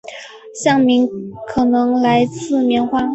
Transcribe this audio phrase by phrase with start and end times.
[0.55, 1.07] 县名
[1.45, 3.07] 可能来自棉花。